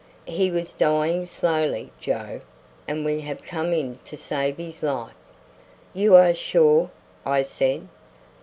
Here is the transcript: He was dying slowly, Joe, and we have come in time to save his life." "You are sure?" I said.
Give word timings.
He 0.25 0.49
was 0.49 0.73
dying 0.73 1.27
slowly, 1.27 1.91
Joe, 1.99 2.41
and 2.87 3.05
we 3.05 3.21
have 3.21 3.43
come 3.43 3.71
in 3.71 3.97
time 3.97 3.99
to 4.05 4.17
save 4.17 4.57
his 4.57 4.81
life." 4.81 5.13
"You 5.93 6.15
are 6.15 6.33
sure?" 6.33 6.89
I 7.23 7.43
said. 7.43 7.87